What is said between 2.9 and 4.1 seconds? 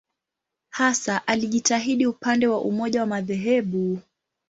wa madhehebu.